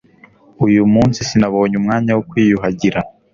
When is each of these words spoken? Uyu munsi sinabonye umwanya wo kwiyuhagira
Uyu 0.65 0.81
munsi 0.93 1.19
sinabonye 1.29 1.75
umwanya 1.81 2.11
wo 2.15 2.23
kwiyuhagira 2.29 2.99